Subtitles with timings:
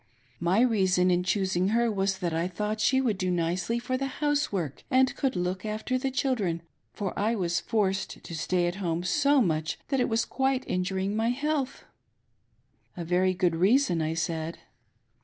[0.39, 4.07] My reason in choosing her was that I thought she would do nicely for the
[4.07, 9.03] housework and could look after the children, for I was forced to stay at home
[9.03, 11.83] so much that it was quite injuring my health.""
[12.97, 14.57] A very good reason," I said.